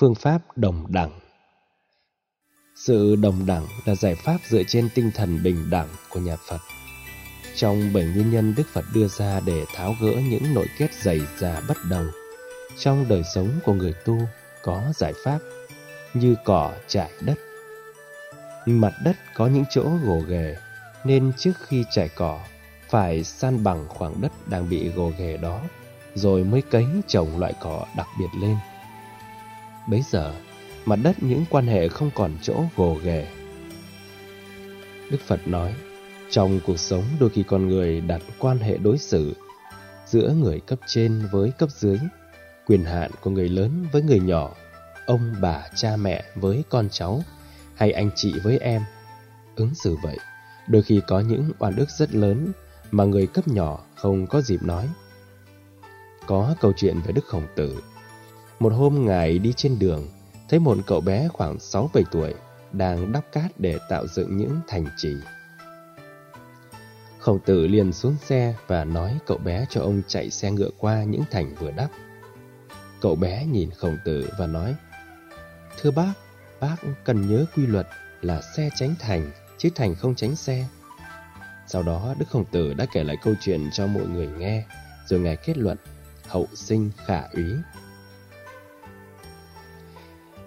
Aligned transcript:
Phương 0.00 0.14
pháp 0.14 0.38
đồng 0.56 0.86
đẳng 0.88 1.10
Sự 2.86 3.16
đồng 3.16 3.46
đẳng 3.46 3.66
là 3.84 3.94
giải 3.94 4.14
pháp 4.14 4.38
dựa 4.48 4.62
trên 4.68 4.88
tinh 4.94 5.10
thần 5.14 5.42
bình 5.42 5.70
đẳng 5.70 5.88
của 6.08 6.20
nhà 6.20 6.36
Phật. 6.48 6.58
Trong 7.54 7.92
bảy 7.92 8.04
nguyên 8.04 8.30
nhân 8.30 8.54
Đức 8.56 8.62
Phật 8.72 8.84
đưa 8.94 9.08
ra 9.08 9.40
để 9.46 9.64
tháo 9.74 9.94
gỡ 10.02 10.12
những 10.30 10.54
nội 10.54 10.66
kết 10.78 10.94
dày 11.02 11.20
già 11.38 11.60
bất 11.68 11.76
đồng, 11.90 12.10
trong 12.78 13.06
đời 13.08 13.22
sống 13.34 13.48
của 13.64 13.72
người 13.72 13.94
tu 14.04 14.18
có 14.62 14.82
giải 14.94 15.12
pháp 15.24 15.38
như 16.14 16.34
cỏ 16.44 16.72
trải 16.86 17.10
đất. 17.20 17.38
Mặt 18.66 18.92
đất 19.04 19.16
có 19.34 19.46
những 19.46 19.64
chỗ 19.70 19.90
gồ 20.04 20.20
ghề, 20.28 20.56
nên 21.04 21.32
trước 21.38 21.52
khi 21.66 21.84
trải 21.90 22.08
cỏ, 22.08 22.40
phải 22.88 23.24
san 23.24 23.64
bằng 23.64 23.88
khoảng 23.88 24.20
đất 24.20 24.32
đang 24.48 24.68
bị 24.68 24.88
gồ 24.88 25.12
ghề 25.18 25.36
đó, 25.36 25.60
rồi 26.14 26.44
mới 26.44 26.62
cấy 26.62 26.86
trồng 27.06 27.38
loại 27.38 27.54
cỏ 27.60 27.86
đặc 27.96 28.06
biệt 28.18 28.28
lên. 28.40 28.56
Bấy 29.88 30.02
giờ, 30.10 30.34
mặt 30.84 30.96
đất 31.02 31.22
những 31.22 31.44
quan 31.50 31.66
hệ 31.66 31.88
không 31.88 32.10
còn 32.14 32.32
chỗ 32.42 32.64
gồ 32.76 32.94
ghề. 33.02 33.26
Đức 35.10 35.18
Phật 35.26 35.48
nói, 35.48 35.74
trong 36.30 36.60
cuộc 36.66 36.78
sống 36.78 37.04
đôi 37.20 37.30
khi 37.30 37.42
con 37.42 37.68
người 37.68 38.00
đặt 38.00 38.22
quan 38.38 38.58
hệ 38.58 38.76
đối 38.76 38.98
xử 38.98 39.34
giữa 40.06 40.34
người 40.40 40.60
cấp 40.60 40.78
trên 40.86 41.28
với 41.32 41.50
cấp 41.58 41.68
dưới, 41.70 41.98
quyền 42.66 42.84
hạn 42.84 43.10
của 43.20 43.30
người 43.30 43.48
lớn 43.48 43.86
với 43.92 44.02
người 44.02 44.20
nhỏ, 44.20 44.54
ông 45.06 45.34
bà 45.40 45.62
cha 45.74 45.96
mẹ 45.96 46.24
với 46.34 46.64
con 46.68 46.88
cháu, 46.90 47.22
hay 47.74 47.92
anh 47.92 48.10
chị 48.14 48.34
với 48.42 48.58
em. 48.58 48.82
Ứng 49.56 49.74
xử 49.74 49.96
vậy, 50.02 50.18
đôi 50.68 50.82
khi 50.82 51.00
có 51.06 51.20
những 51.20 51.50
oan 51.58 51.76
ức 51.76 51.90
rất 51.90 52.14
lớn 52.14 52.52
mà 52.90 53.04
người 53.04 53.26
cấp 53.26 53.48
nhỏ 53.48 53.84
không 53.96 54.26
có 54.26 54.40
dịp 54.40 54.62
nói. 54.62 54.88
Có 56.26 56.54
câu 56.60 56.72
chuyện 56.76 57.00
về 57.06 57.12
Đức 57.12 57.24
Khổng 57.24 57.46
Tử. 57.56 57.82
Một 58.60 58.72
hôm 58.72 59.06
Ngài 59.06 59.38
đi 59.38 59.52
trên 59.56 59.78
đường, 59.78 60.08
thấy 60.48 60.60
một 60.60 60.78
cậu 60.86 61.00
bé 61.00 61.28
khoảng 61.28 61.56
6-7 61.56 62.02
tuổi 62.10 62.34
đang 62.72 63.12
đắp 63.12 63.32
cát 63.32 63.60
để 63.60 63.78
tạo 63.88 64.06
dựng 64.06 64.36
những 64.36 64.60
thành 64.68 64.86
trì. 64.96 65.16
Khổng 67.18 67.38
tử 67.38 67.66
liền 67.66 67.92
xuống 67.92 68.16
xe 68.26 68.54
và 68.66 68.84
nói 68.84 69.18
cậu 69.26 69.38
bé 69.38 69.66
cho 69.70 69.80
ông 69.80 70.02
chạy 70.08 70.30
xe 70.30 70.50
ngựa 70.50 70.70
qua 70.78 71.04
những 71.04 71.22
thành 71.30 71.54
vừa 71.54 71.70
đắp. 71.70 71.90
Cậu 73.00 73.14
bé 73.14 73.46
nhìn 73.46 73.70
khổng 73.70 73.98
tử 74.04 74.30
và 74.38 74.46
nói, 74.46 74.74
Thưa 75.80 75.90
bác, 75.90 76.12
bác 76.60 76.76
cần 77.04 77.28
nhớ 77.28 77.44
quy 77.56 77.66
luật 77.66 77.86
là 78.20 78.40
xe 78.56 78.70
tránh 78.76 78.94
thành, 78.98 79.30
chứ 79.58 79.68
thành 79.74 79.94
không 79.94 80.14
tránh 80.14 80.36
xe. 80.36 80.66
Sau 81.66 81.82
đó 81.82 82.14
Đức 82.18 82.26
Khổng 82.30 82.44
Tử 82.44 82.74
đã 82.74 82.86
kể 82.92 83.04
lại 83.04 83.16
câu 83.22 83.34
chuyện 83.40 83.70
cho 83.72 83.86
mọi 83.86 84.06
người 84.06 84.26
nghe, 84.26 84.64
rồi 85.06 85.20
Ngài 85.20 85.36
kết 85.36 85.58
luận, 85.58 85.78
hậu 86.26 86.46
sinh 86.54 86.90
khả 87.06 87.22
úy. 87.32 87.44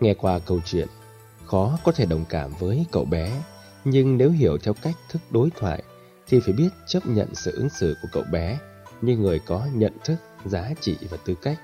Nghe 0.03 0.13
qua 0.13 0.39
câu 0.39 0.59
chuyện, 0.65 0.87
khó 1.45 1.79
có 1.83 1.91
thể 1.91 2.05
đồng 2.05 2.25
cảm 2.29 2.51
với 2.59 2.85
cậu 2.91 3.05
bé, 3.05 3.43
nhưng 3.85 4.17
nếu 4.17 4.31
hiểu 4.31 4.57
theo 4.57 4.73
cách 4.73 4.95
thức 5.09 5.21
đối 5.29 5.49
thoại 5.49 5.83
thì 6.27 6.39
phải 6.39 6.53
biết 6.53 6.69
chấp 6.87 7.07
nhận 7.07 7.35
sự 7.35 7.51
ứng 7.55 7.69
xử 7.69 7.95
của 8.01 8.07
cậu 8.11 8.23
bé 8.31 8.59
như 9.01 9.17
người 9.17 9.39
có 9.39 9.67
nhận 9.73 9.93
thức, 10.03 10.15
giá 10.45 10.69
trị 10.81 10.97
và 11.09 11.17
tư 11.25 11.35
cách. 11.41 11.59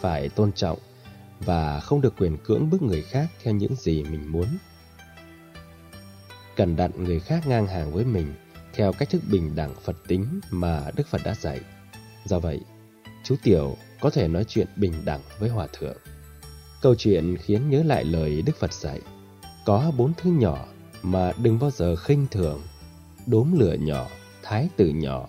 Phải 0.00 0.28
tôn 0.28 0.52
trọng 0.52 0.78
và 1.40 1.80
không 1.80 2.00
được 2.00 2.14
quyền 2.18 2.36
cưỡng 2.36 2.70
bức 2.70 2.82
người 2.82 3.02
khác 3.02 3.26
theo 3.42 3.54
những 3.54 3.74
gì 3.74 4.02
mình 4.02 4.32
muốn. 4.32 4.46
Cần 6.56 6.76
đặt 6.76 6.90
người 6.96 7.20
khác 7.20 7.46
ngang 7.46 7.66
hàng 7.66 7.92
với 7.92 8.04
mình 8.04 8.34
theo 8.74 8.92
cách 8.92 9.10
thức 9.10 9.22
bình 9.30 9.56
đẳng 9.56 9.74
Phật 9.84 9.96
tính 10.06 10.40
mà 10.50 10.90
Đức 10.96 11.06
Phật 11.06 11.20
đã 11.24 11.34
dạy. 11.34 11.60
Do 12.24 12.38
vậy, 12.38 12.60
chú 13.24 13.36
Tiểu 13.42 13.76
có 14.00 14.10
thể 14.10 14.28
nói 14.28 14.44
chuyện 14.48 14.66
bình 14.76 14.94
đẳng 15.04 15.20
với 15.38 15.48
Hòa 15.48 15.66
Thượng. 15.72 15.96
Câu 16.80 16.94
chuyện 16.94 17.36
khiến 17.36 17.70
nhớ 17.70 17.82
lại 17.82 18.04
lời 18.04 18.42
Đức 18.42 18.56
Phật 18.56 18.72
dạy. 18.72 19.00
Có 19.66 19.92
bốn 19.96 20.12
thứ 20.16 20.30
nhỏ 20.30 20.66
mà 21.02 21.32
đừng 21.42 21.58
bao 21.58 21.70
giờ 21.70 21.96
khinh 21.96 22.26
thường. 22.30 22.60
Đốm 23.26 23.58
lửa 23.58 23.76
nhỏ, 23.80 24.06
thái 24.42 24.68
tử 24.76 24.88
nhỏ, 24.88 25.28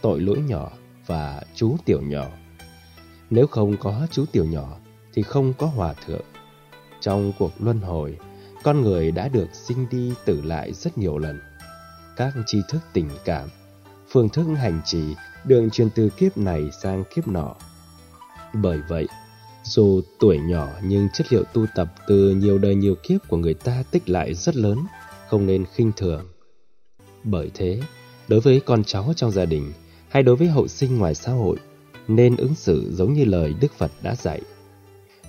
tội 0.00 0.20
lỗi 0.20 0.38
nhỏ 0.38 0.70
và 1.06 1.42
chú 1.54 1.76
Tiểu 1.84 2.02
nhỏ. 2.02 2.26
Nếu 3.30 3.46
không 3.46 3.76
có 3.76 4.06
chú 4.10 4.24
Tiểu 4.32 4.44
nhỏ 4.44 4.76
thì 5.12 5.22
không 5.22 5.52
có 5.52 5.66
Hòa 5.66 5.94
Thượng. 6.06 6.24
Trong 7.00 7.32
cuộc 7.38 7.52
luân 7.58 7.80
hồi, 7.80 8.18
con 8.62 8.80
người 8.82 9.10
đã 9.10 9.28
được 9.28 9.48
sinh 9.52 9.86
đi 9.90 10.12
tử 10.24 10.40
lại 10.42 10.72
rất 10.72 10.98
nhiều 10.98 11.18
lần 11.18 11.40
các 12.16 12.34
tri 12.46 12.62
thức 12.68 12.82
tình 12.92 13.10
cảm, 13.24 13.48
phương 14.08 14.28
thức 14.28 14.46
hành 14.56 14.80
trì 14.84 15.14
đường 15.44 15.70
truyền 15.70 15.90
từ 15.90 16.08
kiếp 16.08 16.38
này 16.38 16.70
sang 16.82 17.04
kiếp 17.14 17.28
nọ. 17.28 17.54
Bởi 18.52 18.78
vậy, 18.88 19.08
dù 19.64 20.00
tuổi 20.18 20.38
nhỏ 20.38 20.68
nhưng 20.82 21.08
chất 21.14 21.32
liệu 21.32 21.44
tu 21.44 21.66
tập 21.74 21.94
từ 22.06 22.30
nhiều 22.30 22.58
đời 22.58 22.74
nhiều 22.74 22.94
kiếp 23.02 23.28
của 23.28 23.36
người 23.36 23.54
ta 23.54 23.82
tích 23.90 24.08
lại 24.08 24.34
rất 24.34 24.56
lớn, 24.56 24.78
không 25.28 25.46
nên 25.46 25.64
khinh 25.74 25.92
thường. 25.96 26.26
Bởi 27.24 27.50
thế, 27.54 27.80
đối 28.28 28.40
với 28.40 28.60
con 28.60 28.84
cháu 28.84 29.12
trong 29.16 29.30
gia 29.30 29.44
đình 29.44 29.72
hay 30.08 30.22
đối 30.22 30.36
với 30.36 30.48
hậu 30.48 30.68
sinh 30.68 30.98
ngoài 30.98 31.14
xã 31.14 31.32
hội, 31.32 31.56
nên 32.08 32.36
ứng 32.36 32.54
xử 32.54 32.92
giống 32.94 33.12
như 33.12 33.24
lời 33.24 33.54
Đức 33.60 33.72
Phật 33.72 33.90
đã 34.02 34.14
dạy. 34.14 34.40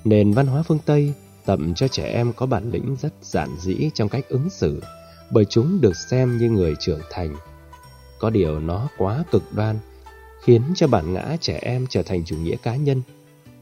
Nền 0.03 0.31
văn 0.31 0.47
hóa 0.47 0.63
phương 0.63 0.79
Tây 0.85 1.13
tậm 1.45 1.73
cho 1.73 1.87
trẻ 1.87 2.05
em 2.05 2.33
có 2.33 2.45
bản 2.45 2.71
lĩnh 2.71 2.95
rất 3.01 3.13
giản 3.21 3.49
dĩ 3.59 3.89
trong 3.93 4.09
cách 4.09 4.29
ứng 4.29 4.49
xử, 4.49 4.81
bởi 5.31 5.45
chúng 5.45 5.81
được 5.81 5.95
xem 6.09 6.37
như 6.37 6.49
người 6.49 6.73
trưởng 6.79 7.01
thành. 7.11 7.35
Có 8.19 8.29
điều 8.29 8.59
nó 8.59 8.89
quá 8.97 9.23
cực 9.31 9.43
đoan, 9.53 9.79
khiến 10.43 10.61
cho 10.75 10.87
bản 10.87 11.13
ngã 11.13 11.37
trẻ 11.41 11.59
em 11.61 11.85
trở 11.89 12.03
thành 12.03 12.25
chủ 12.25 12.37
nghĩa 12.37 12.55
cá 12.55 12.75
nhân, 12.75 13.01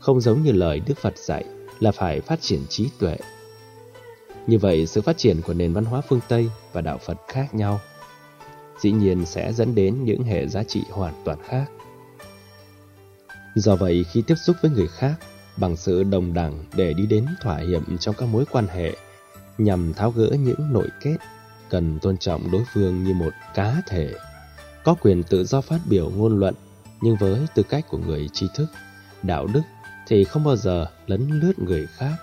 không 0.04 0.22
giống 0.22 0.44
như 0.44 0.52
lời 0.52 0.80
Đức 0.80 0.98
Phật 0.98 1.18
dạy 1.18 1.46
là 1.80 1.92
phải 1.92 2.22
phát 2.22 2.42
triển 2.42 2.62
trí 2.70 2.90
tuệ. 3.00 3.18
Như 4.48 4.58
vậy, 4.58 4.86
sự 4.86 5.02
phát 5.02 5.18
triển 5.18 5.42
của 5.42 5.54
nền 5.54 5.74
văn 5.74 5.86
hóa 5.86 6.02
phương 6.02 6.20
Tây 6.28 6.50
và 6.74 6.82
đạo 6.82 6.98
Phật 6.98 7.18
khác 7.28 7.54
nhau, 7.54 7.80
dĩ 8.80 8.92
nhiên 8.92 9.26
sẽ 9.26 9.54
dẫn 9.54 9.76
đến 9.76 10.04
những 10.04 10.24
hệ 10.24 10.48
giá 10.48 10.64
trị 10.64 10.84
hoàn 10.90 11.14
toàn 11.26 11.38
khác. 11.44 11.66
Do 13.56 13.76
vậy, 13.76 14.06
khi 14.12 14.24
tiếp 14.28 14.36
xúc 14.36 14.56
với 14.62 14.72
người 14.72 14.88
khác 14.88 15.16
bằng 15.58 15.76
sự 15.76 16.04
đồng 16.04 16.34
đẳng 16.34 16.66
để 16.76 16.94
đi 16.94 17.06
đến 17.06 17.26
thỏa 17.42 17.58
hiệp 17.58 17.82
trong 18.00 18.16
các 18.18 18.26
mối 18.26 18.46
quan 18.52 18.68
hệ, 18.68 18.96
nhằm 19.58 19.94
tháo 19.94 20.12
gỡ 20.12 20.30
những 20.40 20.74
nội 20.74 20.88
kết 21.02 21.18
cần 21.70 22.00
tôn 22.00 22.18
trọng 22.18 22.52
đối 22.52 22.64
phương 22.74 23.04
như 23.04 23.14
một 23.14 23.32
cá 23.56 23.82
thể, 23.88 24.14
có 24.84 24.96
quyền 25.02 25.24
tự 25.24 25.44
do 25.44 25.62
phát 25.62 25.80
biểu 25.90 26.10
ngôn 26.10 26.40
luận, 26.40 26.56
nhưng 27.02 27.16
với 27.16 27.40
tư 27.56 27.64
cách 27.64 27.86
của 27.90 27.98
người 27.98 28.30
tri 28.34 28.48
thức, 28.56 28.68
đạo 29.24 29.48
đức 29.48 29.62
thì 30.08 30.24
không 30.24 30.44
bao 30.44 30.56
giờ 30.56 30.88
lấn 31.08 31.30
lướt 31.30 31.60
người 31.60 31.88
khác. 31.88 32.16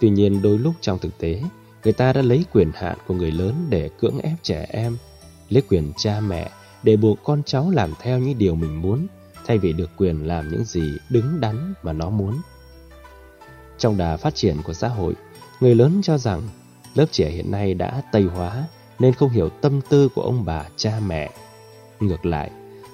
Tuy 0.00 0.10
nhiên 0.10 0.42
đôi 0.42 0.58
lúc 0.58 0.74
trong 0.80 0.98
thực 0.98 1.18
tế, 1.18 1.42
người 1.84 1.92
ta 1.92 2.12
đã 2.12 2.22
lấy 2.22 2.44
quyền 2.52 2.70
hạn 2.74 2.98
của 3.06 3.14
người 3.14 3.32
lớn 3.32 3.66
để 3.68 3.90
cưỡng 4.00 4.18
ép 4.18 4.36
trẻ 4.42 4.66
em, 4.68 4.96
lấy 5.48 5.62
quyền 5.68 5.92
cha 5.96 6.20
mẹ 6.20 6.50
để 6.82 6.96
buộc 6.96 7.18
con 7.24 7.42
cháu 7.46 7.70
làm 7.70 7.94
theo 8.00 8.18
những 8.18 8.38
điều 8.38 8.54
mình 8.54 8.82
muốn, 8.82 9.06
thay 9.46 9.58
vì 9.58 9.72
được 9.72 9.90
quyền 9.96 10.26
làm 10.26 10.48
những 10.48 10.64
gì 10.64 10.92
đứng 11.10 11.40
đắn 11.40 11.74
mà 11.82 11.92
nó 11.92 12.10
muốn. 12.10 12.40
Trong 13.78 13.96
đà 13.96 14.16
phát 14.16 14.34
triển 14.34 14.56
của 14.64 14.72
xã 14.72 14.88
hội, 14.88 15.14
người 15.60 15.74
lớn 15.74 16.00
cho 16.02 16.18
rằng 16.18 16.42
lớp 16.94 17.06
trẻ 17.10 17.30
hiện 17.30 17.50
nay 17.50 17.74
đã 17.74 18.02
tây 18.12 18.22
hóa 18.22 18.64
nên 18.98 19.14
không 19.14 19.30
hiểu 19.30 19.48
tâm 19.48 19.80
tư 19.88 20.08
của 20.14 20.22
ông 20.22 20.44
bà 20.44 20.64
cha 20.76 21.00
mẹ. 21.06 21.30
Ngược 22.00 22.26
lại, 22.26 22.50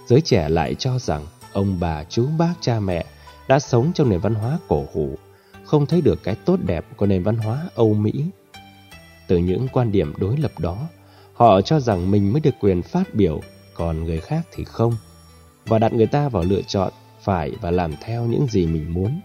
giới 0.07 0.21
trẻ 0.21 0.49
lại 0.49 0.75
cho 0.75 0.99
rằng 0.99 1.27
ông 1.53 1.81
bà 1.81 2.05
chú 2.05 2.27
bác 2.39 2.55
cha 2.61 2.81
mẹ 2.81 3.05
đã 3.50 3.59
sống 3.59 3.93
trong 3.94 4.09
nền 4.09 4.21
văn 4.21 4.34
hóa 4.34 4.59
cổ 4.69 4.87
hủ, 4.93 5.19
không 5.65 5.87
thấy 5.87 6.00
được 6.00 6.22
cái 6.22 6.34
tốt 6.34 6.56
đẹp 6.66 6.84
của 6.97 7.06
nền 7.06 7.22
văn 7.22 7.37
hóa 7.37 7.69
Âu 7.75 7.94
Mỹ. 7.94 8.25
Từ 9.28 9.38
những 9.38 9.69
quan 9.72 9.93
điểm 9.93 10.12
đối 10.19 10.37
lập 10.37 10.59
đó, 10.59 10.88
họ 11.34 11.60
cho 11.60 11.81
rằng 11.81 12.10
mình 12.10 12.33
mới 12.33 12.41
được 12.41 12.55
quyền 12.60 12.83
phát 12.83 13.15
biểu, 13.15 13.41
còn 13.75 14.05
người 14.05 14.21
khác 14.21 14.47
thì 14.53 14.65
không, 14.65 14.97
và 15.66 15.78
đặt 15.78 15.93
người 15.93 16.06
ta 16.06 16.28
vào 16.28 16.43
lựa 16.43 16.62
chọn 16.62 16.93
phải 17.22 17.50
và 17.60 17.71
làm 17.71 17.93
theo 18.00 18.25
những 18.25 18.47
gì 18.47 18.66
mình 18.66 18.94
muốn. 18.94 19.21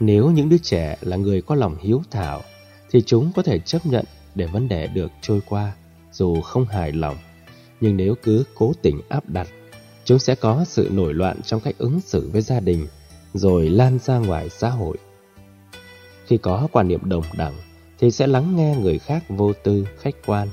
Nếu 0.00 0.30
những 0.30 0.48
đứa 0.48 0.58
trẻ 0.58 0.96
là 1.00 1.16
người 1.16 1.42
có 1.42 1.54
lòng 1.54 1.76
hiếu 1.80 2.02
thảo, 2.10 2.42
thì 2.90 3.02
chúng 3.06 3.32
có 3.36 3.42
thể 3.42 3.58
chấp 3.58 3.86
nhận 3.86 4.04
để 4.34 4.46
vấn 4.46 4.68
đề 4.68 4.86
được 4.86 5.10
trôi 5.20 5.40
qua 5.48 5.72
dù 6.12 6.40
không 6.40 6.64
hài 6.64 6.92
lòng. 6.92 7.16
Nhưng 7.80 7.96
nếu 7.96 8.14
cứ 8.22 8.44
cố 8.54 8.72
tình 8.82 9.00
áp 9.08 9.28
đặt, 9.28 9.48
chúng 10.04 10.18
sẽ 10.18 10.34
có 10.34 10.64
sự 10.66 10.88
nổi 10.92 11.14
loạn 11.14 11.42
trong 11.42 11.60
cách 11.60 11.74
ứng 11.78 12.00
xử 12.00 12.30
với 12.32 12.42
gia 12.42 12.60
đình, 12.60 12.86
rồi 13.34 13.68
lan 13.68 13.98
ra 13.98 14.18
ngoài 14.18 14.48
xã 14.48 14.68
hội. 14.68 14.96
Khi 16.26 16.38
có 16.38 16.68
quan 16.72 16.88
niệm 16.88 17.00
đồng 17.08 17.24
đẳng, 17.38 17.54
thì 17.98 18.10
sẽ 18.10 18.26
lắng 18.26 18.56
nghe 18.56 18.76
người 18.80 18.98
khác 18.98 19.24
vô 19.28 19.52
tư, 19.52 19.86
khách 19.98 20.14
quan. 20.26 20.48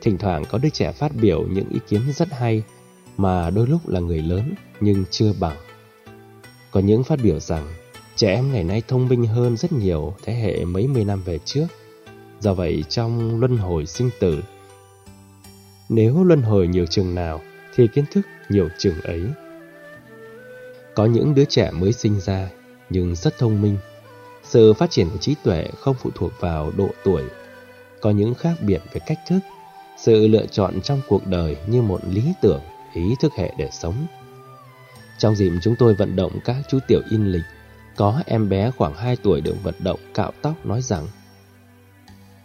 Thỉnh 0.00 0.18
thoảng 0.18 0.44
có 0.50 0.58
đứa 0.58 0.68
trẻ 0.68 0.92
phát 0.92 1.12
biểu 1.20 1.46
những 1.46 1.68
ý 1.68 1.78
kiến 1.88 2.00
rất 2.14 2.32
hay, 2.32 2.62
mà 3.16 3.50
đôi 3.50 3.66
lúc 3.66 3.88
là 3.88 4.00
người 4.00 4.22
lớn 4.22 4.54
nhưng 4.80 5.04
chưa 5.10 5.32
bằng. 5.40 5.56
Có 6.70 6.80
những 6.80 7.04
phát 7.04 7.18
biểu 7.22 7.40
rằng 7.40 7.66
trẻ 8.16 8.34
em 8.34 8.52
ngày 8.52 8.64
nay 8.64 8.82
thông 8.88 9.08
minh 9.08 9.26
hơn 9.26 9.56
rất 9.56 9.72
nhiều 9.72 10.14
thế 10.24 10.34
hệ 10.34 10.64
mấy 10.64 10.86
mươi 10.86 11.04
năm 11.04 11.22
về 11.22 11.38
trước. 11.44 11.66
Do 12.40 12.54
vậy 12.54 12.84
trong 12.88 13.40
luân 13.40 13.56
hồi 13.56 13.86
sinh 13.86 14.10
tử, 14.20 14.42
nếu 15.88 16.24
luân 16.24 16.42
hồi 16.42 16.68
nhiều 16.68 16.86
chừng 16.86 17.14
nào 17.14 17.40
thì 17.74 17.88
kiến 17.94 18.04
thức 18.10 18.26
nhiều 18.48 18.68
chừng 18.78 19.00
ấy. 19.00 19.22
Có 21.00 21.06
những 21.06 21.34
đứa 21.34 21.44
trẻ 21.44 21.70
mới 21.70 21.92
sinh 21.92 22.20
ra 22.20 22.48
nhưng 22.90 23.14
rất 23.14 23.38
thông 23.38 23.62
minh, 23.62 23.78
Sự 24.44 24.72
phát 24.72 24.90
triển 24.90 25.10
của 25.10 25.18
trí 25.18 25.34
tuệ 25.44 25.68
không 25.80 25.96
phụ 26.00 26.10
thuộc 26.14 26.32
vào 26.40 26.72
độ 26.76 26.88
tuổi, 27.04 27.22
có 28.00 28.10
những 28.10 28.34
khác 28.34 28.54
biệt 28.60 28.82
về 28.92 29.00
cách 29.06 29.18
thức, 29.28 29.38
sự 29.98 30.26
lựa 30.26 30.46
chọn 30.46 30.80
trong 30.80 31.00
cuộc 31.08 31.26
đời 31.26 31.56
như 31.66 31.82
một 31.82 32.00
lý 32.10 32.32
tưởng, 32.42 32.60
ý 32.94 33.14
thức 33.20 33.32
hệ 33.36 33.52
để 33.58 33.68
sống. 33.72 34.06
Trong 35.18 35.36
dịp 35.36 35.52
chúng 35.62 35.74
tôi 35.78 35.94
vận 35.94 36.16
động 36.16 36.32
các 36.44 36.56
chú 36.68 36.78
tiểu 36.88 37.00
in 37.10 37.26
lịch, 37.26 37.44
có 37.96 38.22
em 38.26 38.48
bé 38.48 38.70
khoảng 38.70 38.94
2 38.94 39.16
tuổi 39.16 39.40
được 39.40 39.56
vận 39.62 39.74
động 39.78 40.00
cạo 40.14 40.32
tóc 40.42 40.66
nói 40.66 40.82
rằng 40.82 41.06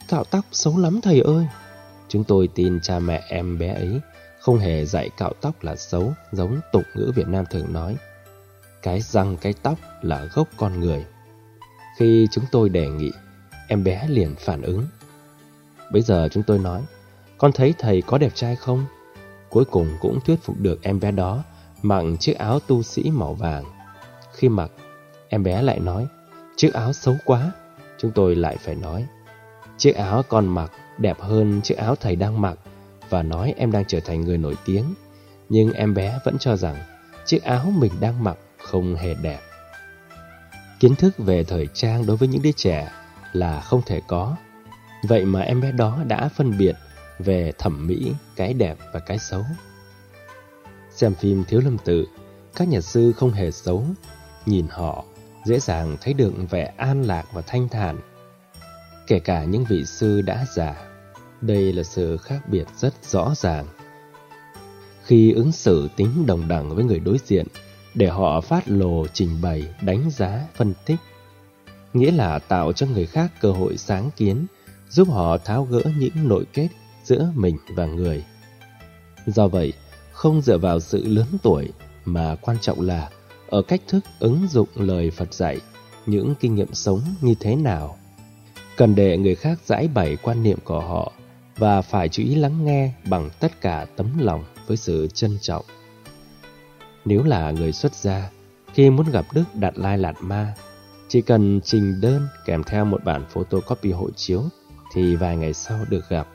Cạo 0.08 0.24
tóc 0.24 0.46
xấu 0.52 0.78
lắm 0.78 1.02
thầy 1.02 1.22
ơi! 1.22 1.46
Chúng 2.08 2.24
tôi 2.24 2.50
tin 2.56 2.80
cha 2.82 3.00
mẹ 3.00 3.22
em 3.30 3.58
bé 3.58 3.74
ấy 3.74 4.00
không 4.40 4.60
hề 4.60 4.86
dạy 4.86 5.10
cạo 5.18 5.34
tóc 5.42 5.64
là 5.64 5.76
xấu 5.76 6.14
giống 6.32 6.60
tục 6.72 6.84
ngữ 6.96 7.12
Việt 7.16 7.28
Nam 7.28 7.46
thường 7.50 7.74
nói. 7.74 7.96
Cái 8.86 9.02
răng 9.02 9.38
cái 9.38 9.54
tóc 9.62 9.80
là 10.02 10.28
gốc 10.34 10.48
con 10.58 10.80
người. 10.80 11.06
Khi 11.98 12.28
chúng 12.32 12.44
tôi 12.52 12.70
đề 12.70 12.90
nghị, 12.90 13.12
em 13.68 13.84
bé 13.84 14.08
liền 14.08 14.36
phản 14.36 14.62
ứng. 14.62 14.86
Bây 15.92 16.02
giờ 16.02 16.30
chúng 16.32 16.44
tôi 16.44 16.60
nói, 16.60 16.82
con 17.38 17.52
thấy 17.52 17.74
thầy 17.80 18.02
có 18.02 18.18
đẹp 18.18 18.32
trai 18.36 18.56
không? 18.56 18.86
Cuối 19.50 19.66
cùng 19.66 19.88
cũng 20.02 20.20
thuyết 20.26 20.36
phục 20.44 20.60
được 20.60 20.84
em 20.84 21.00
bé 21.00 21.12
đó 21.12 21.44
mặc 21.82 22.04
chiếc 22.20 22.34
áo 22.34 22.60
tu 22.60 22.84
sĩ 22.84 23.12
màu 23.14 23.34
vàng. 23.34 23.64
Khi 24.34 24.50
mặc, 24.50 24.72
em 25.28 25.44
bé 25.44 25.62
lại 25.62 25.80
nói, 25.80 26.08
chiếc 26.56 26.74
áo 26.74 26.94
xấu 26.94 27.16
quá. 27.26 27.52
Chúng 27.98 28.12
tôi 28.12 28.36
lại 28.36 28.58
phải 28.58 28.76
nói, 28.76 29.06
chiếc 29.78 29.96
áo 29.96 30.24
con 30.30 30.48
mặc 30.48 30.72
đẹp 30.98 31.20
hơn 31.20 31.62
chiếc 31.62 31.78
áo 31.78 31.96
thầy 31.96 32.16
đang 32.16 32.42
mặc 32.42 32.60
và 33.10 33.24
nói 33.24 33.54
em 33.58 33.72
đang 33.72 33.86
trở 33.88 34.00
thành 34.00 34.22
người 34.22 34.38
nổi 34.38 34.56
tiếng. 34.66 34.94
Nhưng 35.50 35.74
em 35.74 35.94
bé 35.94 36.20
vẫn 36.26 36.38
cho 36.40 36.56
rằng 36.56 36.76
chiếc 37.26 37.44
áo 37.44 37.74
mình 37.78 37.92
đang 38.00 38.24
mặc 38.24 38.38
không 38.66 38.96
hề 38.96 39.14
đẹp. 39.14 39.40
Kiến 40.80 40.96
thức 40.96 41.18
về 41.18 41.44
thời 41.44 41.68
trang 41.74 42.06
đối 42.06 42.18
với 42.18 42.28
những 42.28 42.42
đứa 42.42 42.52
trẻ 42.52 42.92
là 43.34 43.62
không 43.62 43.82
thể 43.86 44.02
có. 44.08 44.36
Vậy 45.04 45.26
mà 45.26 45.42
em 45.42 45.62
bé 45.62 45.72
đó 45.72 46.00
đã 46.08 46.30
phân 46.36 46.58
biệt 46.58 46.76
về 47.20 47.52
thẩm 47.58 47.88
mỹ, 47.88 48.14
cái 48.36 48.54
đẹp 48.54 48.78
và 48.94 49.00
cái 49.00 49.20
xấu. 49.20 49.44
Xem 50.92 51.14
phim 51.16 51.44
Thiếu 51.44 51.60
Lâm 51.60 51.78
Tự, 51.78 52.08
các 52.56 52.68
nhà 52.68 52.82
sư 52.82 53.14
không 53.18 53.32
hề 53.32 53.52
xấu. 53.52 53.86
Nhìn 54.46 54.68
họ, 54.70 55.06
dễ 55.46 55.60
dàng 55.60 55.98
thấy 56.02 56.14
được 56.14 56.34
vẻ 56.50 56.74
an 56.78 57.04
lạc 57.04 57.26
và 57.34 57.42
thanh 57.42 57.70
thản. 57.70 58.00
Kể 59.08 59.20
cả 59.20 59.44
những 59.44 59.66
vị 59.70 59.86
sư 59.86 60.22
đã 60.22 60.46
già, 60.56 60.76
đây 61.42 61.74
là 61.74 61.84
sự 61.84 62.18
khác 62.18 62.50
biệt 62.50 62.66
rất 62.78 62.94
rõ 63.04 63.34
ràng. 63.36 63.66
Khi 65.04 65.34
ứng 65.34 65.52
xử 65.52 65.90
tính 65.96 66.26
đồng 66.26 66.48
đẳng 66.48 66.76
với 66.76 66.84
người 66.84 67.00
đối 67.00 67.18
diện, 67.26 67.48
để 67.96 68.08
họ 68.08 68.42
phát 68.42 68.64
lồ 68.68 69.08
trình 69.08 69.42
bày, 69.42 69.64
đánh 69.82 70.10
giá, 70.10 70.42
phân 70.56 70.74
tích. 70.86 71.00
Nghĩa 71.94 72.12
là 72.12 72.40
tạo 72.40 72.74
cho 72.74 72.88
người 72.88 73.06
khác 73.06 73.32
cơ 73.42 73.52
hội 73.52 73.78
sáng 73.78 74.10
kiến, 74.16 74.46
giúp 74.90 75.08
họ 75.12 75.38
tháo 75.38 75.64
gỡ 75.64 75.82
những 75.98 76.28
nội 76.28 76.46
kết 76.54 76.68
giữa 77.04 77.32
mình 77.36 77.58
và 77.76 77.86
người. 77.86 78.24
Do 79.26 79.48
vậy, 79.48 79.74
không 80.12 80.42
dựa 80.42 80.58
vào 80.58 80.80
sự 80.80 81.08
lớn 81.08 81.28
tuổi 81.44 81.70
mà 82.06 82.36
quan 82.42 82.58
trọng 82.62 82.82
là 82.82 83.10
ở 83.50 83.62
cách 83.62 83.82
thức 83.88 84.06
ứng 84.20 84.48
dụng 84.48 84.70
lời 84.76 85.12
Phật 85.12 85.34
dạy, 85.34 85.60
những 86.06 86.34
kinh 86.40 86.56
nghiệm 86.56 86.74
sống 86.74 87.02
như 87.22 87.36
thế 87.40 87.56
nào. 87.56 87.98
Cần 88.78 88.96
để 88.96 89.18
người 89.18 89.36
khác 89.36 89.60
giải 89.66 89.88
bày 89.88 90.18
quan 90.22 90.44
niệm 90.44 90.58
của 90.64 90.80
họ 90.80 91.12
và 91.58 91.82
phải 91.82 92.10
chú 92.10 92.24
ý 92.24 92.36
lắng 92.36 92.66
nghe 92.66 92.94
bằng 93.10 93.30
tất 93.40 93.62
cả 93.62 93.86
tấm 93.96 94.08
lòng 94.20 94.46
với 94.68 94.78
sự 94.78 95.08
trân 95.14 95.38
trọng. 95.42 95.66
Nếu 97.06 97.24
là 97.24 97.52
người 97.52 97.72
xuất 97.72 97.96
gia, 97.96 98.30
khi 98.74 98.90
muốn 98.90 99.12
gặp 99.12 99.26
Đức 99.34 99.44
Đạt 99.54 99.78
Lai 99.78 99.98
Lạt 99.98 100.16
Ma, 100.20 100.54
chỉ 101.08 101.22
cần 101.22 101.62
trình 101.64 102.02
đơn 102.02 102.28
kèm 102.46 102.64
theo 102.64 102.86
một 102.86 103.04
bản 103.04 103.26
photocopy 103.30 103.92
hộ 103.92 104.10
chiếu 104.16 104.44
thì 104.94 105.16
vài 105.16 105.38
ngày 105.38 105.54
sau 105.54 105.78
được 105.90 106.10
gặp. 106.10 106.28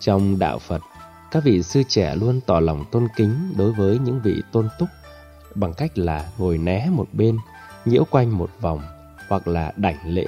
Trong 0.00 0.38
đạo 0.38 0.58
Phật, 0.58 0.82
các 1.30 1.44
vị 1.44 1.62
sư 1.62 1.82
trẻ 1.88 2.14
luôn 2.14 2.40
tỏ 2.46 2.60
lòng 2.60 2.84
tôn 2.90 3.08
kính 3.16 3.52
đối 3.56 3.72
với 3.72 3.98
những 3.98 4.20
vị 4.20 4.42
tôn 4.52 4.68
túc 4.78 4.88
bằng 5.54 5.74
cách 5.74 5.98
là 5.98 6.28
ngồi 6.38 6.58
né 6.58 6.88
một 6.90 7.06
bên, 7.12 7.38
nhiễu 7.84 8.04
quanh 8.04 8.38
một 8.38 8.50
vòng 8.60 8.80
hoặc 9.28 9.48
là 9.48 9.72
đảnh 9.76 9.98
lễ. 10.14 10.26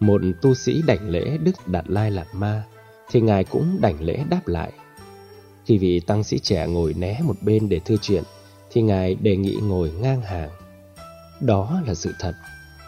Một 0.00 0.20
tu 0.42 0.54
sĩ 0.54 0.82
đảnh 0.86 1.08
lễ 1.08 1.38
Đức 1.38 1.68
Đạt 1.68 1.84
Lai 1.88 2.10
Lạt 2.10 2.26
Ma 2.32 2.64
thì 3.10 3.20
ngài 3.20 3.44
cũng 3.44 3.78
đảnh 3.80 4.00
lễ 4.00 4.24
đáp 4.30 4.40
lại. 4.46 4.72
Khi 5.66 5.78
vị 5.78 6.00
tăng 6.00 6.24
sĩ 6.24 6.38
trẻ 6.38 6.66
ngồi 6.66 6.94
né 6.94 7.20
một 7.22 7.36
bên 7.40 7.68
để 7.68 7.80
thư 7.80 7.96
chuyện 7.96 8.22
thì 8.70 8.82
ngài 8.82 9.14
đề 9.14 9.36
nghị 9.36 9.54
ngồi 9.62 9.90
ngang 9.90 10.20
hàng. 10.20 10.50
Đó 11.40 11.82
là 11.86 11.94
sự 11.94 12.14
thật 12.20 12.34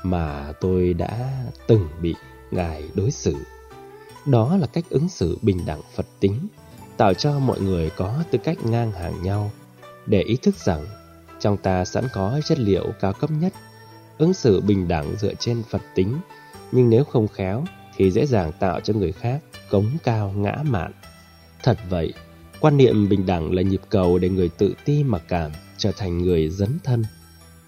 mà 0.02 0.52
tôi 0.60 0.94
đã 0.94 1.30
từng 1.66 1.88
bị 2.02 2.14
ngài 2.50 2.82
đối 2.94 3.10
xử. 3.10 3.36
Đó 4.26 4.56
là 4.56 4.66
cách 4.66 4.84
ứng 4.90 5.08
xử 5.08 5.38
bình 5.42 5.66
đẳng 5.66 5.80
Phật 5.94 6.06
tính, 6.20 6.48
tạo 6.96 7.14
cho 7.14 7.38
mọi 7.38 7.60
người 7.60 7.90
có 7.90 8.22
tư 8.30 8.38
cách 8.44 8.58
ngang 8.64 8.92
hàng 8.92 9.22
nhau, 9.22 9.50
để 10.06 10.22
ý 10.22 10.36
thức 10.42 10.54
rằng 10.56 10.86
trong 11.40 11.56
ta 11.56 11.84
sẵn 11.84 12.04
có 12.12 12.40
chất 12.44 12.58
liệu 12.58 12.84
cao 13.00 13.12
cấp 13.12 13.30
nhất, 13.30 13.52
ứng 14.18 14.34
xử 14.34 14.60
bình 14.60 14.88
đẳng 14.88 15.16
dựa 15.16 15.34
trên 15.34 15.62
Phật 15.70 15.82
tính, 15.94 16.18
nhưng 16.72 16.90
nếu 16.90 17.04
không 17.04 17.28
khéo 17.28 17.64
thì 17.96 18.10
dễ 18.10 18.26
dàng 18.26 18.52
tạo 18.60 18.80
cho 18.80 18.94
người 18.94 19.12
khác 19.12 19.40
cống 19.70 19.90
cao 20.04 20.32
ngã 20.36 20.56
mạn. 20.62 20.92
Thật 21.62 21.78
vậy, 21.88 22.12
quan 22.60 22.76
niệm 22.76 23.08
bình 23.08 23.26
đẳng 23.26 23.52
là 23.52 23.62
nhịp 23.62 23.80
cầu 23.88 24.18
để 24.18 24.28
người 24.28 24.48
tự 24.48 24.74
ti 24.84 25.04
mặc 25.04 25.22
cảm 25.28 25.52
trở 25.76 25.92
thành 25.92 26.18
người 26.18 26.48
dấn 26.48 26.78
thân. 26.84 27.04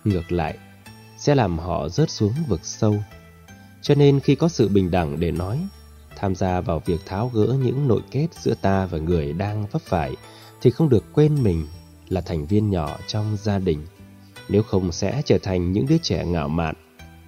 Ngược 0.04 0.32
lại, 0.32 0.58
sẽ 1.18 1.34
làm 1.34 1.58
họ 1.58 1.88
rớt 1.88 2.10
xuống 2.10 2.32
vực 2.48 2.60
sâu. 2.62 2.96
Cho 3.82 3.94
nên 3.94 4.20
khi 4.20 4.34
có 4.34 4.48
sự 4.48 4.68
bình 4.68 4.90
đẳng 4.90 5.20
để 5.20 5.30
nói 5.30 5.66
tham 6.16 6.34
gia 6.34 6.60
vào 6.60 6.82
việc 6.86 7.00
tháo 7.06 7.30
gỡ 7.34 7.56
những 7.62 7.88
nội 7.88 8.00
kết 8.10 8.26
giữa 8.40 8.54
ta 8.62 8.86
và 8.86 8.98
người 8.98 9.32
đang 9.32 9.66
vấp 9.66 9.82
phải 9.82 10.16
thì 10.60 10.70
không 10.70 10.88
được 10.88 11.04
quên 11.12 11.42
mình 11.42 11.66
là 12.08 12.20
thành 12.20 12.46
viên 12.46 12.70
nhỏ 12.70 12.98
trong 13.06 13.36
gia 13.42 13.58
đình. 13.58 13.86
Nếu 14.48 14.62
không 14.62 14.92
sẽ 14.92 15.22
trở 15.24 15.38
thành 15.38 15.72
những 15.72 15.86
đứa 15.86 15.98
trẻ 16.02 16.24
ngạo 16.24 16.48
mạn, 16.48 16.74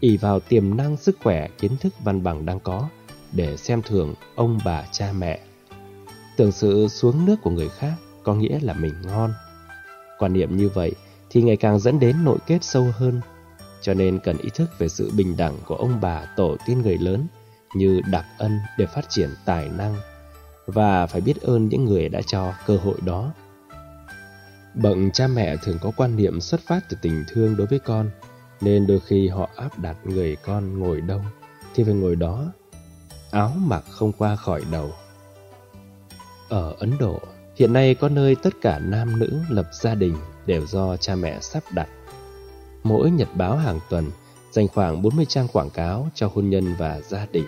ỷ 0.01 0.17
vào 0.17 0.41
tiềm 0.41 0.77
năng 0.77 0.97
sức 0.97 1.19
khỏe 1.23 1.49
kiến 1.59 1.77
thức 1.81 1.95
văn 2.05 2.23
bằng 2.23 2.47
đang 2.47 2.61
có 2.61 2.89
để 3.33 3.57
xem 3.57 3.83
thường 3.83 4.15
ông 4.35 4.59
bà 4.65 4.85
cha 4.93 5.13
mẹ. 5.13 5.41
Tưởng 6.41 6.53
sự 6.53 6.89
xuống 6.89 7.25
nước 7.25 7.37
của 7.43 7.51
người 7.51 7.69
khác 7.69 7.95
có 8.23 8.35
nghĩa 8.35 8.59
là 8.63 8.73
mình 8.73 8.95
ngon. 9.03 9.33
Quan 10.19 10.33
niệm 10.33 10.57
như 10.57 10.69
vậy 10.69 10.93
thì 11.31 11.43
ngày 11.43 11.57
càng 11.57 11.79
dẫn 11.79 12.01
đến 12.01 12.25
nội 12.25 12.39
kết 12.47 12.65
sâu 12.65 12.87
hơn. 12.97 13.21
Cho 13.81 13.95
nên 13.95 14.19
cần 14.19 14.39
ý 14.39 14.49
thức 14.55 14.71
về 14.79 14.89
sự 14.89 15.11
bình 15.17 15.37
đẳng 15.37 15.57
của 15.67 15.77
ông 15.77 16.01
bà 16.01 16.25
tổ 16.37 16.57
tiên 16.67 16.83
người 16.83 16.99
lớn 16.99 17.27
như 17.75 18.01
đặc 18.11 18.25
ân 18.39 18.59
để 18.79 18.87
phát 18.87 19.05
triển 19.09 19.31
tài 19.45 19.69
năng 19.69 19.95
và 20.67 21.07
phải 21.07 21.21
biết 21.21 21.41
ơn 21.43 21.69
những 21.69 21.85
người 21.85 22.09
đã 22.09 22.21
cho 22.27 22.53
cơ 22.67 22.77
hội 22.77 22.97
đó. 23.05 23.33
Bậc 24.75 24.97
cha 25.13 25.27
mẹ 25.27 25.57
thường 25.57 25.79
có 25.81 25.93
quan 25.97 26.17
niệm 26.17 26.41
xuất 26.41 26.61
phát 26.67 26.81
từ 26.89 26.97
tình 27.03 27.25
thương 27.29 27.57
đối 27.57 27.67
với 27.67 27.79
con, 27.79 28.11
nên 28.61 28.87
đôi 28.87 29.01
khi 29.01 29.29
họ 29.29 29.49
áp 29.57 29.79
đặt 29.79 29.97
người 30.05 30.37
con 30.37 30.79
ngồi 30.79 31.01
đâu 31.01 31.21
thì 31.75 31.85
phải 31.85 31.95
ngồi 31.95 32.17
đó, 32.17 32.53
áo 33.31 33.53
mặc 33.57 33.85
không 33.91 34.13
qua 34.13 34.37
khỏi 34.37 34.63
đầu. 34.73 34.91
Ở 36.51 36.75
Ấn 36.79 36.99
Độ, 36.99 37.21
hiện 37.57 37.73
nay 37.73 37.95
có 37.95 38.09
nơi 38.09 38.37
tất 38.43 38.55
cả 38.61 38.79
nam 38.79 39.19
nữ 39.19 39.41
lập 39.49 39.69
gia 39.73 39.95
đình 39.95 40.17
đều 40.47 40.67
do 40.67 40.97
cha 40.97 41.15
mẹ 41.15 41.39
sắp 41.41 41.63
đặt. 41.73 41.89
Mỗi 42.83 43.11
nhật 43.11 43.29
báo 43.35 43.57
hàng 43.57 43.81
tuần 43.91 44.11
dành 44.53 44.69
khoảng 44.69 45.03
40 45.03 45.25
trang 45.25 45.49
quảng 45.49 45.71
cáo 45.71 46.09
cho 46.15 46.31
hôn 46.35 46.51
nhân 46.51 46.75
và 46.79 47.01
gia 47.01 47.27
đình. 47.33 47.45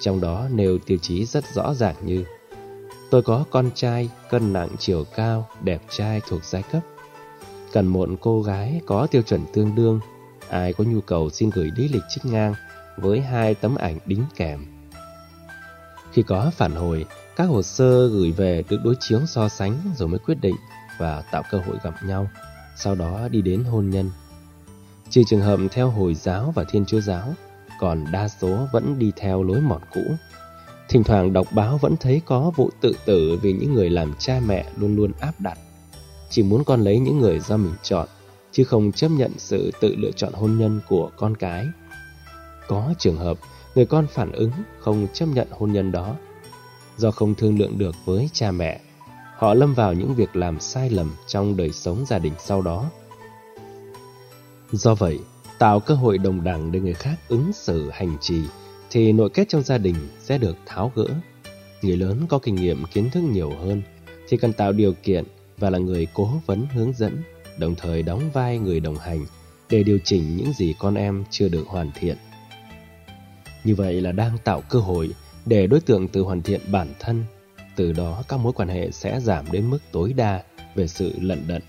Trong 0.00 0.20
đó 0.20 0.48
nêu 0.52 0.78
tiêu 0.78 0.98
chí 1.02 1.24
rất 1.24 1.44
rõ 1.54 1.74
ràng 1.74 1.94
như 2.02 2.24
Tôi 3.10 3.22
có 3.22 3.44
con 3.50 3.70
trai, 3.74 4.10
cân 4.30 4.52
nặng 4.52 4.68
chiều 4.78 5.04
cao, 5.14 5.48
đẹp 5.62 5.82
trai 5.90 6.20
thuộc 6.28 6.44
giai 6.44 6.62
cấp. 6.72 6.82
Cần 7.72 7.86
một 7.86 8.08
cô 8.20 8.42
gái 8.42 8.80
có 8.86 9.06
tiêu 9.10 9.22
chuẩn 9.22 9.40
tương 9.52 9.74
đương, 9.74 10.00
ai 10.48 10.72
có 10.72 10.84
nhu 10.84 11.00
cầu 11.00 11.30
xin 11.30 11.50
gửi 11.50 11.70
lý 11.76 11.88
lịch 11.88 12.02
trích 12.08 12.24
ngang 12.24 12.54
với 12.96 13.20
hai 13.20 13.54
tấm 13.54 13.74
ảnh 13.74 13.98
đính 14.06 14.24
kèm. 14.36 14.79
Khi 16.12 16.22
có 16.22 16.50
phản 16.56 16.72
hồi, 16.72 17.06
các 17.36 17.44
hồ 17.44 17.62
sơ 17.62 18.08
gửi 18.08 18.32
về 18.32 18.64
được 18.68 18.78
đối 18.84 18.94
chiếu 19.00 19.20
so 19.26 19.48
sánh 19.48 19.78
rồi 19.96 20.08
mới 20.08 20.18
quyết 20.18 20.40
định 20.40 20.56
và 20.98 21.22
tạo 21.32 21.42
cơ 21.50 21.58
hội 21.58 21.76
gặp 21.82 21.94
nhau, 22.04 22.30
sau 22.76 22.94
đó 22.94 23.28
đi 23.28 23.42
đến 23.42 23.64
hôn 23.64 23.90
nhân. 23.90 24.10
Trừ 25.10 25.22
trường 25.26 25.40
hợp 25.40 25.60
theo 25.70 25.90
Hồi 25.90 26.14
giáo 26.14 26.52
và 26.54 26.64
Thiên 26.64 26.84
Chúa 26.86 27.00
giáo, 27.00 27.34
còn 27.80 28.04
đa 28.12 28.28
số 28.28 28.66
vẫn 28.72 28.98
đi 28.98 29.12
theo 29.16 29.42
lối 29.42 29.60
mòn 29.60 29.80
cũ. 29.94 30.00
Thỉnh 30.88 31.04
thoảng 31.04 31.32
đọc 31.32 31.46
báo 31.52 31.78
vẫn 31.78 31.96
thấy 31.96 32.20
có 32.26 32.52
vụ 32.56 32.70
tự 32.80 32.92
tử 33.04 33.38
vì 33.42 33.52
những 33.52 33.74
người 33.74 33.90
làm 33.90 34.14
cha 34.18 34.40
mẹ 34.46 34.66
luôn 34.76 34.96
luôn 34.96 35.12
áp 35.20 35.40
đặt. 35.40 35.58
Chỉ 36.30 36.42
muốn 36.42 36.64
con 36.64 36.80
lấy 36.80 36.98
những 36.98 37.18
người 37.18 37.40
do 37.40 37.56
mình 37.56 37.74
chọn, 37.82 38.08
chứ 38.52 38.64
không 38.64 38.92
chấp 38.92 39.08
nhận 39.08 39.32
sự 39.38 39.72
tự 39.80 39.94
lựa 39.96 40.10
chọn 40.10 40.32
hôn 40.32 40.58
nhân 40.58 40.80
của 40.88 41.10
con 41.16 41.36
cái. 41.36 41.66
Có 42.68 42.94
trường 42.98 43.16
hợp 43.16 43.38
người 43.74 43.86
con 43.86 44.06
phản 44.06 44.32
ứng 44.32 44.50
không 44.78 45.06
chấp 45.12 45.26
nhận 45.26 45.48
hôn 45.50 45.72
nhân 45.72 45.92
đó. 45.92 46.16
Do 46.96 47.10
không 47.10 47.34
thương 47.34 47.58
lượng 47.58 47.78
được 47.78 47.94
với 48.04 48.30
cha 48.32 48.50
mẹ, 48.50 48.80
họ 49.36 49.54
lâm 49.54 49.74
vào 49.74 49.92
những 49.92 50.14
việc 50.14 50.36
làm 50.36 50.60
sai 50.60 50.90
lầm 50.90 51.14
trong 51.26 51.56
đời 51.56 51.72
sống 51.72 52.04
gia 52.06 52.18
đình 52.18 52.32
sau 52.38 52.62
đó. 52.62 52.90
Do 54.72 54.94
vậy, 54.94 55.18
tạo 55.58 55.80
cơ 55.80 55.94
hội 55.94 56.18
đồng 56.18 56.44
đẳng 56.44 56.72
để 56.72 56.80
người 56.80 56.94
khác 56.94 57.16
ứng 57.28 57.52
xử 57.52 57.90
hành 57.90 58.16
trì, 58.20 58.42
thì 58.90 59.12
nội 59.12 59.30
kết 59.30 59.48
trong 59.48 59.62
gia 59.62 59.78
đình 59.78 59.96
sẽ 60.20 60.38
được 60.38 60.56
tháo 60.66 60.92
gỡ. 60.94 61.06
Người 61.82 61.96
lớn 61.96 62.26
có 62.28 62.38
kinh 62.38 62.54
nghiệm 62.54 62.84
kiến 62.84 63.10
thức 63.10 63.20
nhiều 63.20 63.52
hơn, 63.60 63.82
thì 64.28 64.36
cần 64.36 64.52
tạo 64.52 64.72
điều 64.72 64.92
kiện 65.02 65.24
và 65.58 65.70
là 65.70 65.78
người 65.78 66.06
cố 66.14 66.30
vấn 66.46 66.66
hướng 66.74 66.92
dẫn, 66.92 67.22
đồng 67.58 67.74
thời 67.74 68.02
đóng 68.02 68.30
vai 68.32 68.58
người 68.58 68.80
đồng 68.80 68.96
hành 68.96 69.26
để 69.70 69.82
điều 69.82 69.98
chỉnh 70.04 70.36
những 70.36 70.52
gì 70.52 70.74
con 70.78 70.94
em 70.94 71.24
chưa 71.30 71.48
được 71.48 71.64
hoàn 71.66 71.90
thiện. 71.94 72.16
Như 73.64 73.74
vậy 73.74 74.00
là 74.00 74.12
đang 74.12 74.38
tạo 74.44 74.60
cơ 74.60 74.78
hội 74.78 75.10
để 75.46 75.66
đối 75.66 75.80
tượng 75.80 76.08
tự 76.08 76.20
hoàn 76.20 76.42
thiện 76.42 76.60
bản 76.72 76.88
thân, 76.98 77.24
từ 77.76 77.92
đó 77.92 78.22
các 78.28 78.40
mối 78.40 78.52
quan 78.52 78.68
hệ 78.68 78.90
sẽ 78.90 79.20
giảm 79.20 79.50
đến 79.52 79.70
mức 79.70 79.78
tối 79.92 80.12
đa 80.12 80.42
về 80.74 80.86
sự 80.86 81.12
lận 81.20 81.44
đận. 81.48 81.62